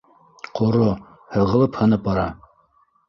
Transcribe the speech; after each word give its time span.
Ҡоро, 0.59 0.87
һығылып, 1.35 1.77
һынып 1.83 2.05
бара. 2.09 2.29